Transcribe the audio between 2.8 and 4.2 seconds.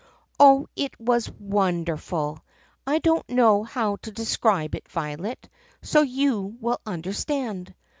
I don't know how to